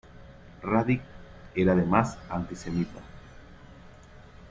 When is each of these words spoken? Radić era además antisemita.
Radić 0.63 1.05
era 1.63 1.73
además 1.73 2.17
antisemita. 2.27 3.01